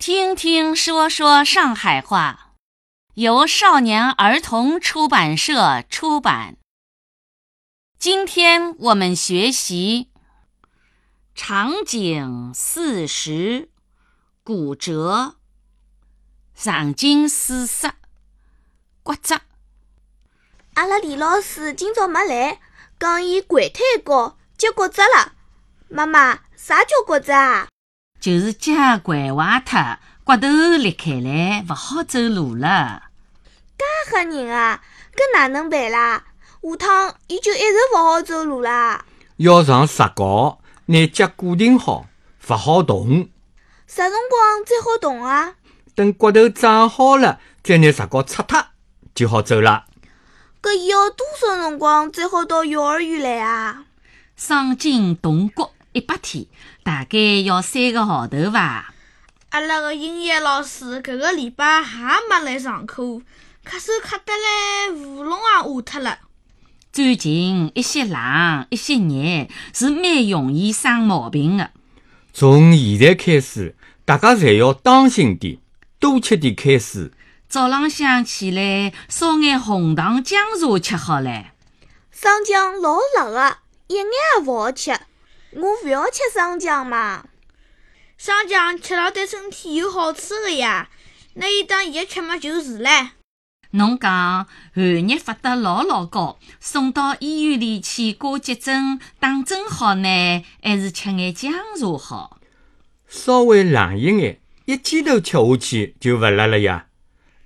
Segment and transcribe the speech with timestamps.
[0.00, 2.54] 听听说说上海话，
[3.16, 6.56] 由少年儿童出版社出版。
[7.98, 10.08] 今天我们学习
[11.34, 13.68] 场景四十，
[14.42, 15.34] 骨折，
[16.54, 17.92] 场景四十，
[19.02, 19.42] 骨折。
[20.76, 22.58] 阿拉李老师今朝没来，
[22.98, 25.34] 讲伊跪太高脚骨折了。
[25.90, 27.68] 妈妈，啥叫骨折啊？
[28.20, 30.46] 就是脚拐坏脱，骨头
[30.76, 33.04] 裂开来，勿好走路了。
[33.78, 34.82] 介吓人啊！
[35.14, 36.24] 搿哪能办啦？
[36.62, 39.06] 下趟伊就一直勿好走路啦。
[39.38, 42.04] 要上石膏，拿脚固定好，
[42.46, 43.30] 勿好动。
[43.86, 45.54] 啥辰光最好动啊？
[45.94, 48.66] 等骨头长好了，再拿石膏拆脱，
[49.14, 49.86] 就好走了。
[50.60, 53.84] 搿伊要多少辰光才好到幼儿园来啊？
[54.36, 56.46] 伤筋动骨一百天，
[56.84, 58.94] 大概要三个号头伐？
[59.48, 66.18] 阿拉个音乐老师搿个礼拜还没来上课，咳嗽咳得来喉咙也哑脱了。
[66.92, 71.72] 最近一些冷，一些热，是蛮容易生毛病的。
[72.32, 75.58] 从现在开始，大家侪要当心点，
[75.98, 77.10] 多吃点开水。
[77.48, 81.46] 早浪向起来烧眼红糖姜茶吃好唻。
[82.12, 83.56] 生姜老辣个，
[83.88, 84.92] 一眼也勿好吃。
[85.52, 87.24] 我勿要吃生姜嘛。
[88.16, 90.90] 生姜吃了对身体有好处的呀，
[91.34, 93.10] 拿伊当药吃嘛就是唻。
[93.72, 102.38] 侬讲寒热发得老老高，送到医院里去挂急诊打针好呢，还是吃眼姜茶好？
[103.08, 106.86] 稍微冷一眼，一记头吃下去就勿辣了呀。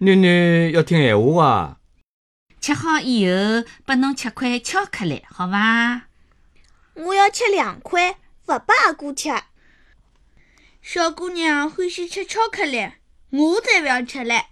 [0.00, 1.76] 囡囡要听闲话啊！
[2.60, 6.02] 吃好以后，拨侬吃块巧克力，好伐？
[6.94, 9.30] 我要吃两块，勿拨阿哥吃。
[10.82, 12.92] 小姑娘欢喜吃巧克力，
[13.30, 14.46] 我才勿要吃嘞。